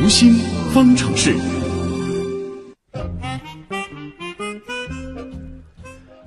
[0.00, 0.34] 读心
[0.72, 1.34] 方程式。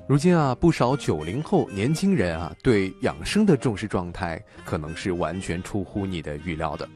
[0.06, 6.86] 如今啊，不少九零后年轻人啊，对养生的重视状态，可能是完全出乎你的预料的。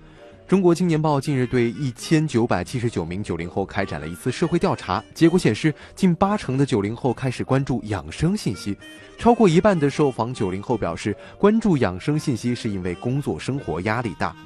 [0.47, 8.77] 中国青年报近日对一千九百七十九名九零后开展了一次社会调查，结果显示，近八成的九零后开始关注养生信息，
[9.17, 14.37] 超过一半的受访九零后表示，关注养生信息是因为工作生活压力大。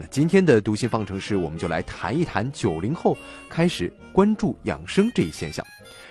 [0.00, 3.14] 那今天的读心方程式，我们就来谈一谈九零后
[3.50, 5.62] 开始关注养生这一现象，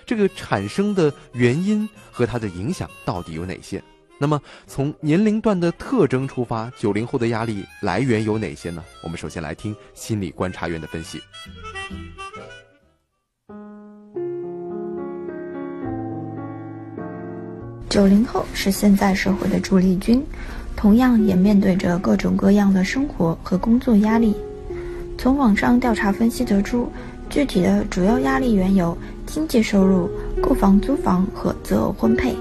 [0.06, 3.82] 这个产生的原因和它的影响到底有哪些？
[4.20, 8.84] 那么，从年龄段的特征出发，九零后的压力来源有哪些呢？
[9.02, 11.20] 我们首先来听心理观察员的分析。
[17.90, 20.24] 九零后是现在社会的主力军，
[20.76, 24.36] 同样也面对着各种各样的生活和工作压力。
[25.18, 26.88] 从网上调查分析得出，
[27.32, 30.08] 具体的主要压力源有经济收入、
[30.40, 32.36] 购房、租房和择偶婚配。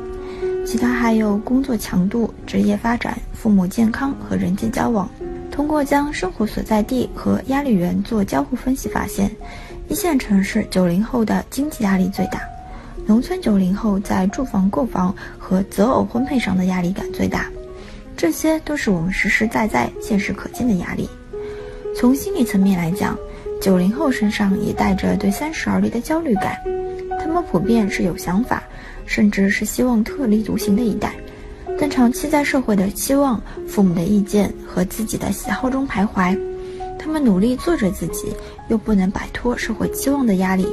[0.67, 5.09] 其他还有工作强度、职业发展、父母健康和人际交往。
[5.51, 9.35] 通过将生活所在地和压力源做交互分析，发现
[9.89, 12.39] 一线城市九零后的经济压力最大，
[13.09, 17.51] 农村九零后在住房、购房和择偶婚配上的压力感最大。
[18.15, 21.09] 这些都是我们实实在在、现实可见的压力。
[21.97, 23.17] 从心理层面来讲，
[23.63, 26.59] 九零后身上也带着对三十而立的焦虑感，
[27.19, 28.63] 他们普遍是有想法。
[29.07, 31.15] 甚至是希望特立独行的一代，
[31.81, 36.39] 但长期在社会的期望、父母的意见和自己的喜好中徘徊。
[36.99, 38.37] 他们努力做着自己，
[38.69, 40.69] 又不能摆脱社会期望的压力。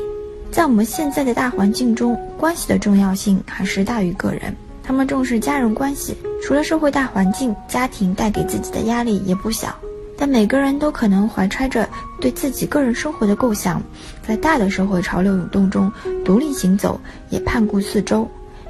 [0.52, 4.56] 在我们现在的大环境中，关系的重要性还是大于个人。
[4.82, 9.76] 他们重视家人关系，除了社会大环境，家庭带给自己的压力也不小。
[10.18, 11.90] 但每个人都可能怀揣着
[12.22, 13.82] 对自己个人生活的构想，
[14.26, 15.92] 在大的社会潮流涌动中
[16.24, 17.00] 独立行走，
[17.30, 18.26] 也盼顾四周。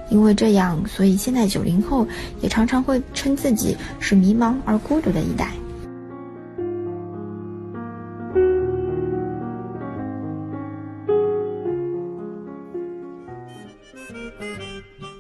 [0.09, 2.07] 因为这样，所以现在九零后
[2.41, 5.51] 也常常会称自己是迷茫而孤独的一代。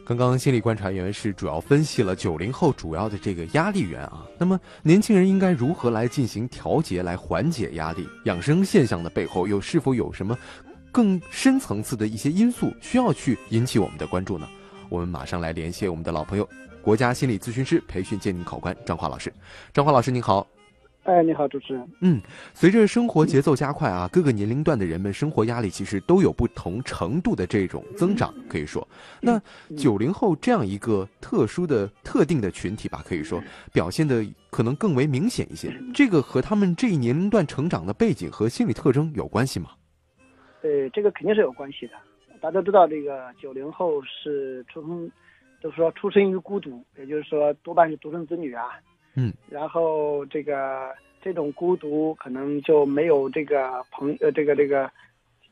[0.05, 4.23] 刚刚心理观察员是主要分析了九零后主要的这个压力源啊。
[4.37, 8.07] 那么年轻人应该如何来进行调节，来缓解压力？
[8.25, 10.37] 养生现象的背后又是否有什么
[10.91, 14.47] 更深层次的一些因素需要去引起我们的关注呢？
[14.89, 16.47] 我们马上来连线我们的老朋友，
[16.83, 19.33] 国家心理咨询师培训鉴定考官张华老师。
[19.73, 20.54] 张华老师您好。
[21.05, 21.87] 哎，你好，主持人。
[22.01, 22.19] 嗯，
[22.51, 28.85] 随着生活节奏加快啊，各个年龄段的人们生活压力其实都有不同程度的这种增长，可以说，
[29.21, 29.39] 那
[29.77, 33.39] 九零后这样一个特殊的、特定的群体吧，可以说
[33.71, 35.71] 表现的可能更为明显一些。
[35.93, 39.69] 这个和他们这一年龄段成长的背景和心理特征有关系吗？
[40.59, 41.93] 对，这个肯定是有关系的。
[42.41, 45.11] 大家都知道，这个九零后是出生，
[45.61, 48.63] 都说出生于孤独，也就是说多半是独生子女啊。
[49.15, 54.91] 嗯，然后这个这种孤独可能就没有这个朋呃这个这个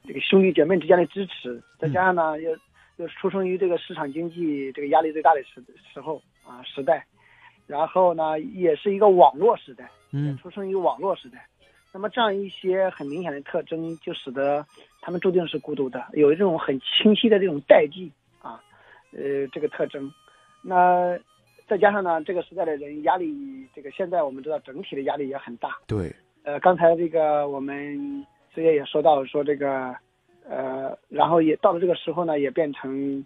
[0.06, 2.52] 这个兄弟姐妹之间的支持，再加上呢又
[2.98, 5.64] 又出生于这个市场经济这个压力最大的时
[5.94, 7.06] 时候啊时代，
[7.66, 11.48] 然后呢也是一个网络时代，嗯，出生于网络时代，
[11.94, 14.66] 那么这样一些很明显的特征就使得
[15.02, 18.62] 他们注定是孤独的，有这种很清晰的这种代际啊，
[19.14, 20.12] 呃这个特征，
[20.62, 21.18] 那。
[21.68, 25.78] 再加上呢，这个时代的人压力，这个现在我们知道整体的压力也很大。
[25.88, 26.14] 对，
[26.44, 29.96] 呃，刚才这个我们师爷也说到说这个，
[30.48, 33.26] 呃，然后也到了这个时候呢，也变成，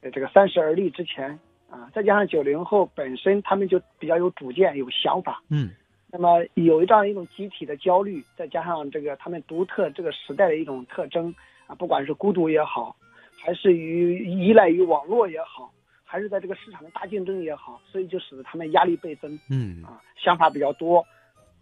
[0.00, 1.38] 呃，这个三十而立之前
[1.70, 5.70] 啊，再加上九零后本身他们就比较有主见、有想法，嗯，
[6.10, 11.32] 那么有这样一种集体的焦虑，再加上这个他们独特这个时代的一种特征
[11.66, 12.96] 啊，不管是孤独也好，
[13.44, 15.70] 还是于依赖于网络也好。
[16.14, 19.36] 还是在这个市场的大竞争也好，所以就使得他们压力倍增。
[19.48, 21.04] 嗯啊，想法比较多。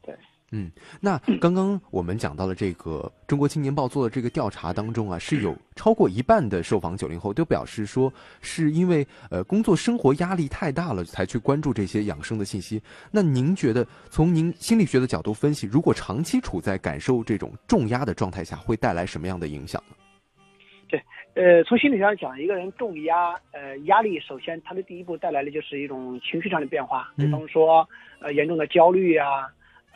[0.02, 0.14] 对，
[0.50, 0.70] 嗯，
[1.00, 8.12] 那刚刚我们讲到了这个中国青年报做的这个调查当中啊，是有超过一半的受访九零后都表示说，
[8.42, 12.78] 是因为呃工作生活压力太大了才去关注这些养生的信息。
[13.10, 19.96] 那您觉得从您心理学的角度分析，如果长期处在感受这种重压的状态下，会带来什么样的影响呢？
[21.34, 27.88] 对，呃，从心理上讲，一个人重压，呃，压力，首先他的第一步带来的就是一种情绪上的变化，比方说，
[28.20, 29.48] 呃，严重的焦虑啊，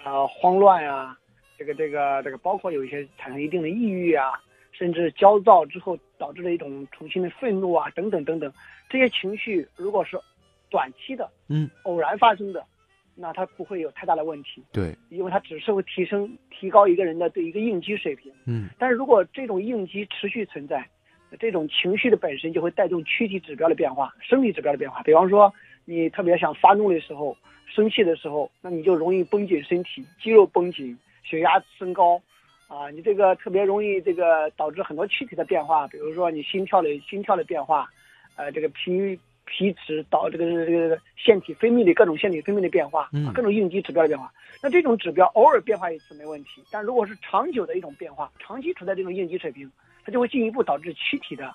[0.05, 1.17] 呃，慌乱啊，
[1.59, 4.33] 这个这个这个，包括有一些产生一定的抑郁啊，
[4.73, 8.53] 甚至焦躁之后导致的一种重新的愤怒啊，等等等等，
[8.89, 10.19] 这些情绪如果是
[10.71, 12.65] 短期的，嗯，偶然发生的，
[13.15, 18.33] 那它不会有太大的问题，对，因为它只是会提升、提高一个人的对一个应激水平。
[18.47, 20.87] 嗯，但是如果这种应激持续存在，
[21.39, 25.03] 这种情绪的本身就会带动躯体指标的变化、生理指标的变化。
[25.03, 25.53] 比方说，
[25.85, 27.37] 你特别想发怒的时候、
[27.67, 32.21] 生气的时候，那你就容易绷紧身体，肌肉绷紧，血压升高，
[32.69, 37.89] 啊，你这个特别容易这个导致很多躯体的变化，比如说你心跳的心跳的变化，
[38.37, 39.19] 呃，这个皮。
[39.49, 44.29] 皮质导这个这个腺体分泌的各种腺体分泌的变化，嗯各种应激指标的变化。
[44.61, 49.71] 那这种指标偶尔变化一次没问题，但如果是长久的一种变化，长期处在这种应激水平，
[50.07, 51.53] 它就会进一步导致躯体的，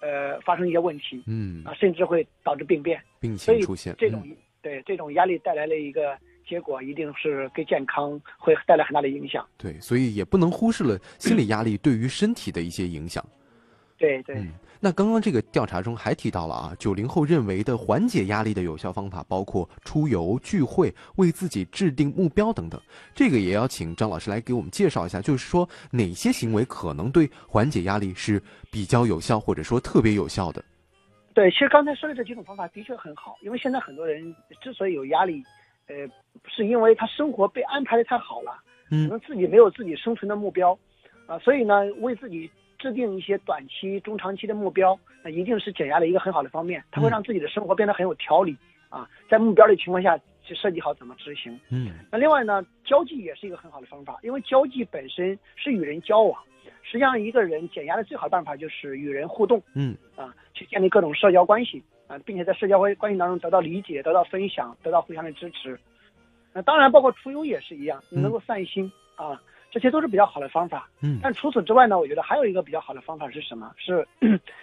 [0.00, 3.02] 呃，发生一些问题嗯，啊，甚至会导致病变。
[3.18, 6.16] 病情出现，这种嗯对这种压力带来了一个
[6.46, 9.44] 结果，一定是给健康会带来很大的影响。
[9.58, 13.24] 对，所以也不能忽视了心理压力对于身体的一些影响。
[14.00, 14.36] 对对。
[14.36, 14.48] 嗯，
[14.80, 22.80] 那刚刚这个调查中还提到了啊，九零后认为的缓解压力的有效方法包括出游、聚会、为自己制定目标等等。
[23.14, 28.42] 这个也要请张老师来给我们介绍一下，就是说哪些行为可能对缓解压力是
[28.72, 30.64] 比较有效，或者说特别有效的。
[31.34, 35.42] 对，其实刚才说的这几种方法的确很好，因为现在很多人之所以有压力，
[35.86, 35.94] 呃，
[36.48, 38.52] 是因为他生活被安排的太好了，
[38.88, 40.76] 可嗯能自己没有自己生存的目标，
[41.26, 42.50] 啊，所以呢，为自己
[42.80, 48.56] 制定一些短期、中长期的目标，那一定是减压的一个很好的方面，它会嗯让自己的生活变得很有条理
[48.88, 51.60] 啊，在目标的情况下去设计好怎么执行。
[51.70, 56.42] 嗯那另外呢，交际也是一个很好的方法，因为交际本身是与人交往。
[56.82, 65.78] 实际上，一个人减压的最好的办法就是与人互动嗯啊，去建立各种社交关系啊，并且在社交关关系当中得到理解、得到分享、得到互相的支持。
[66.52, 70.88] 那当然，包括出游也是一样，你能够散心啊，这些都是比较好的方法。
[71.00, 73.72] 嗯但除此之外呢，我觉得还有一个比较好的方法是什么？
[73.76, 74.06] 是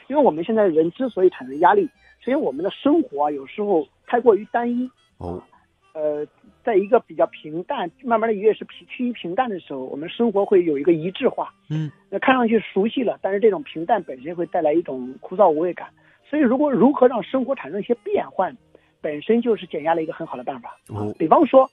[0.07, 1.89] 因为我们现在人之所以产生压力，
[2.19, 4.89] 是因为我们的生活啊有时候太过于单一。
[5.17, 5.41] 哦
[5.93, 6.23] 呃，
[6.63, 11.51] 在一个比较平淡，慢慢的越是平趋于平淡的时候，我们生活会有一个一致化。
[11.71, 15.89] 嗯那看上去熟悉了，但是这种平淡本身会带来一种枯燥无味感。
[16.29, 18.55] 所以，如果如何让生活产生一些变换，
[19.01, 20.77] 本身就是减压的一个很好的办法。
[21.17, 21.67] 比方说，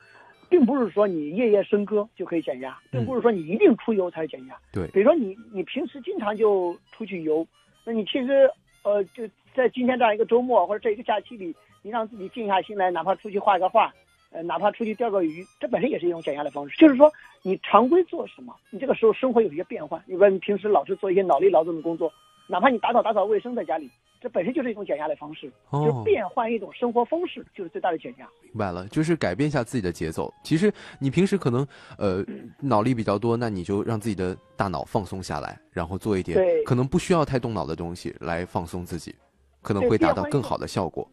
[0.48, 4.56] 并不是说你夜夜笙歌就可以减压，并不是说你一定出游才是减压。
[4.72, 7.46] 对比如说你你平时经常就出去游，
[7.84, 8.50] 那你其实
[8.82, 13.92] 呃就在今天这样一个周末或者这一个假期里，你让自己静下心来，哪怕出去画个画，
[14.30, 16.76] 呃，哪怕出去钓个鱼，这本身也是一种减压的方式。
[16.76, 17.12] 就是说，
[17.42, 20.02] 你常规做什么，你这个时候生活有一些变换。
[20.06, 22.12] 你比如你平时老是做一些脑力劳动的工作，
[22.46, 25.50] 哪怕你打扫打扫卫生在家里，这本身就是一种减压的方式。
[25.72, 28.28] 就变换一种生活方式，就是最大的减压。
[28.42, 30.32] 明白了，就是改变一下自己的节奏。
[30.42, 31.66] 其实你平时可能
[31.98, 32.24] 呃
[32.60, 39.14] 脑力比较多，那你就让自己的大脑放松下来，然后做一点可能不需要太动脑的东西来放松自己，
[39.62, 41.08] 可能会达到更好的效果。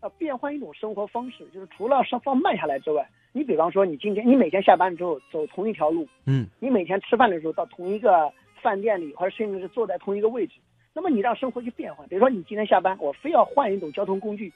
[0.00, 8.30] 呃，变换一种生活方式，就是除了上放慢下来之外，你比方说你今天你每天下班之后走同一条路，嗯你每天吃饭的时候到同一个
[8.62, 10.54] 饭店里，或者甚至是坐在同一个位置，
[10.94, 12.06] 那么你让生活去变换。
[12.08, 14.52] 比如说你今天下班，我非要换一种交通工具，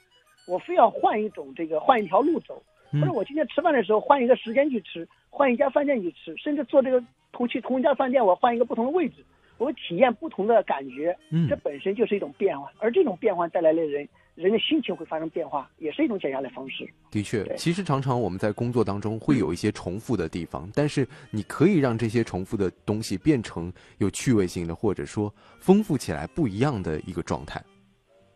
[0.46, 2.62] 我非要换一种这个换一条路走，
[2.92, 7.02] 或者嗯我今天吃饭的时候换一个时间去吃，换一家饭店去吃，甚至做这个
[7.32, 9.16] 同去同一家饭店，我换一个不同的位置，
[9.58, 16.88] 我体验不同的感觉，嗯这本身就是一种变化，而这种变化带来的人人的心情会发生变化，也是一种减压的方式。
[17.10, 27.60] 的确，其实常常我们在工作当中会有一些重复的地方，但是你可以让这些重复的东西变成有趣味性的，或者说丰富起来不一样的一个状态。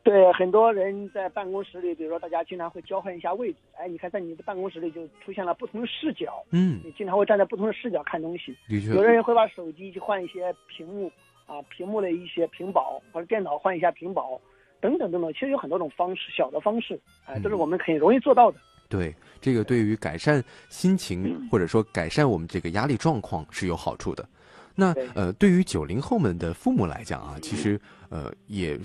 [0.03, 8.57] 对，很多人在办公室里，比如说大家经常会交换一下位置，哎，你看在你的办公室里就出现了不同的视角，嗯，你经常会站在不同的视角看东西。
[8.69, 11.11] 的确有，的人会把手机去换一些屏幕
[11.47, 14.41] 啊，屏幕的一些屏保，或者电脑换一下屏保，
[14.81, 15.33] 等等等等。
[15.35, 18.59] 其实有很多种方式，小的方式，哎，都是嗯我们很容易做到的。
[18.89, 24.29] 对这个对于改善心嗯情或者说改善我们这个压力状况是有好处的。
[24.75, 27.81] 那呃，对于九零后们的父母来讲啊，其实
[28.11, 28.79] 呃也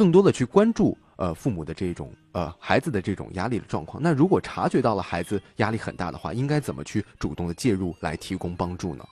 [0.00, 4.02] 更多的去关注呃父母的这种呃孩子的这种压力的状况。
[4.02, 9.04] 那如果察觉到了孩子压力很大的话，应该怎么去主动的介入来提供帮助呢？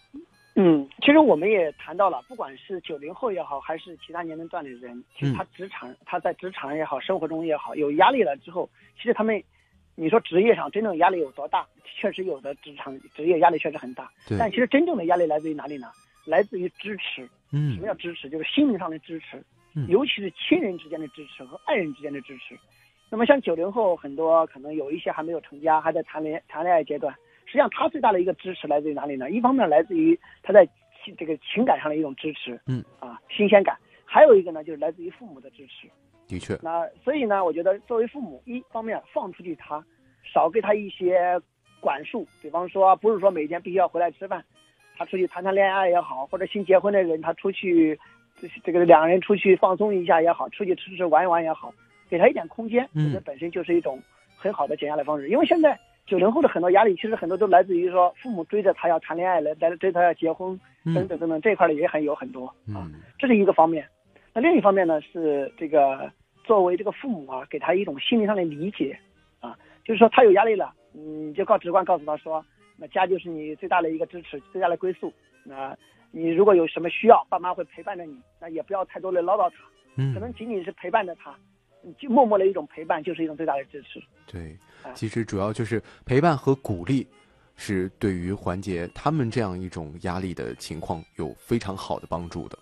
[0.57, 8.67] 嗯，其实我们也谈到了，不管是九零后也好，还是其他年龄段的人，其实他职场，他在职场也好，生活中也好，有压力了之后，
[8.97, 9.45] 其实他们，
[9.95, 11.67] 你说职业上真正压力有多大？
[12.01, 15.89] 确实有的职场职业压力确实很大，对，但其实真正的压力来自于哪里呢？
[16.25, 17.29] 来自于支持。
[17.51, 18.29] 嗯什嗯么叫支持？
[18.31, 19.45] 就是心灵上的支持嗯，
[19.87, 22.59] 尤其是亲人之间的支持和爱人之间的支持。
[23.11, 27.15] 那么像九零后，很多可能有一些还没有成家，还在谈恋谈恋爱阶段。
[27.47, 29.31] 实际上，他最大的一个支持来自于哪里呢？
[29.31, 30.67] 一方面来自于他在
[31.03, 35.89] 情这个情感上的一种支持，嗯啊，新鲜感；还有一个呢，就是来自于父母的支持。
[36.27, 39.83] 的确，那所以呢，我觉得作为父母，一方面放出去他，
[40.23, 41.41] 少给他一些
[41.81, 44.45] 管束，比方说不是说每天必须要回来吃饭，
[44.99, 47.99] 他出去谈谈恋爱也好，或者新结婚的人他出去，
[48.63, 51.73] 这个两个人出去放松一下也好，出去吃吃玩一玩也好，
[52.09, 54.01] 给他一点空间，这本身就是一种
[54.37, 55.29] 很好的减压的方式。
[55.29, 63.87] 因为现在九零后的很多压力，其实很多都来自于说父母追着他要谈恋爱来，来追他要结婚等等等等，这一块的也很有很多啊，这是一个方面。
[64.33, 66.11] 那另一方面呢是这个
[66.45, 68.99] 作为这个父母啊，给他一种心理上的理解
[69.41, 72.45] 啊，就是说他有压力了，你就告直观告诉他说，
[72.77, 75.13] 那家就是你最大的一个支持，最大的归宿。
[75.45, 75.77] 那
[76.11, 79.57] 你如果有什么需要，爸妈会陪伴着你，那也不要太多的唠叨他，
[80.15, 81.35] 可能仅仅是陪伴着他，
[81.99, 84.03] 就默默的一种陪伴，就是一种最大的支持。
[84.27, 84.57] 对，
[84.95, 87.07] 其实主要就是陪伴和鼓励，
[87.57, 92.59] 是对于缓解他们这样一种压力的情况有非常好的帮助的。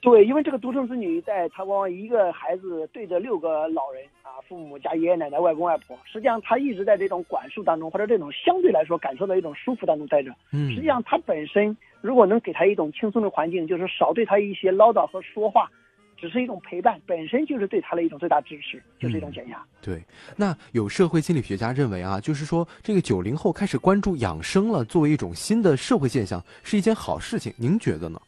[0.00, 10.30] 对，因为这个独生子女一代，他往往一个孩子对着六个老人啊，父母加爷爷奶奶、外公外婆，实际上他一直在这种管束当中，或者这种相对来说感受到一种舒服当中待着。
[10.52, 15.68] 嗯，实际上他本身如果能给他一种轻松的环境，就是少对他一些唠叨和说话，
[16.16, 19.60] 只是一种陪伴，本身就是对他的一种最大支持，就是一种减压。
[19.82, 20.00] 对，
[20.36, 27.52] 那有社会心理学家认为啊，就是说这个九零后开始关注养生了，作为一种新的社会现象，是一件好事情。
[27.56, 28.20] 您觉得呢？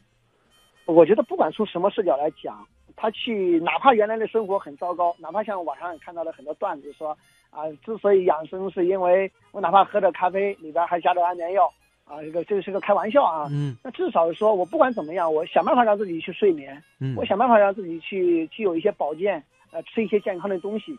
[0.90, 2.66] 我觉得不管从什么视角来讲，
[2.97, 7.16] 他去哪怕原来的生活很糟糕，哪怕像网上看到的很多段子说
[7.50, 11.73] 啊，之所以养生是因为我哪怕喝着咖啡里边还加着安眠药
[12.04, 13.49] 啊，这个这个是个开玩笑啊。
[13.50, 13.76] 嗯。
[13.82, 20.99] 那至少说我不管怎么样，我想办法让自己去睡眠，嗯，我想办法让自己去去有一些保健，呃，吃一些健康的东西。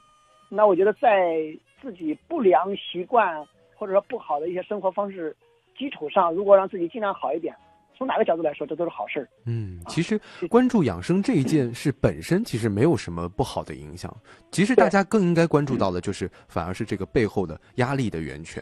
[0.50, 1.38] 那我觉得在
[1.82, 3.46] 自己不良习惯
[3.76, 5.36] 或者说不好的一些生活方式
[5.78, 7.56] 基础上，如果让自己尽量好一点。
[7.98, 9.30] 从哪个角度来说，这都是好事儿。
[9.46, 10.20] 嗯，其实
[10.50, 14.12] 关注养生这一件事本身其实没有什么不好的影响。
[14.52, 18.62] 其实大家更应该关注到的，就是反而是这个背后的压力的源泉。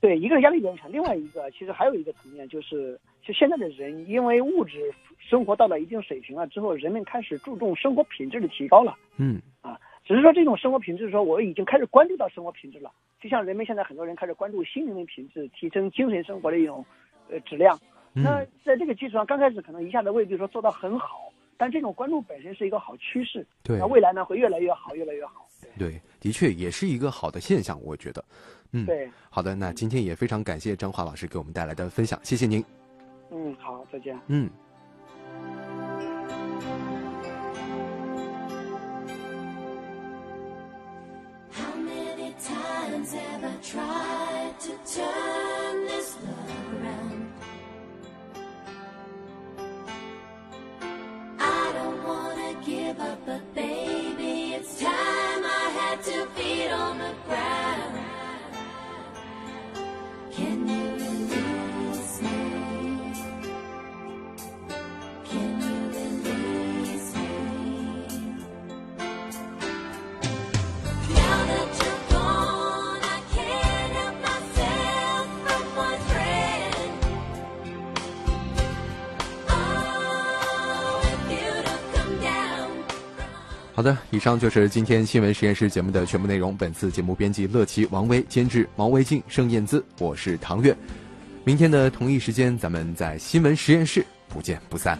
[0.00, 8.94] 对，一个是压力源泉，另外一个其实还有一个层面，就是就现在的人因为物质生活到了一定水平了之后，人们开始注重生活品质的提高了。
[9.16, 12.92] 嗯，啊，只是说这种生活品质，说我已经开始关注到生活品质了。
[13.18, 16.84] 就像人们现在很多人开始关注心灵的品质，提升精神生活的一种
[17.30, 17.78] 呃质量。
[18.14, 23.46] 那在这个基础上，刚开始可能一下子未必说做到很好，但这种关注本身是一个好趋势。
[23.62, 25.46] 对，那未来呢会越来越好，越来越好。
[25.76, 28.24] 对，的确也是一个好的现象，我觉得。
[28.72, 29.10] 嗯，对。
[29.30, 32.64] 好的，那今天也非常感谢张华老师给我们带来的分享，谢谢您。
[33.30, 34.16] 嗯，好，再见。
[34.28, 34.48] 嗯。
[53.26, 53.73] 好
[83.84, 86.56] 好的，以上就是今天新闻实验室节目的全部内容。
[86.56, 90.74] 本次节目编辑乐琪、王威，监制毛维静、盛燕姿，我是唐月。
[91.44, 94.98] 明天的同一时间，咱们在新闻实验室不见不散。